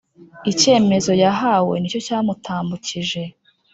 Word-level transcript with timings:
Icyemezo 0.51 1.11
yahawe 1.23 1.75
nicyo 1.77 1.99
cyamutambukije 2.05 3.21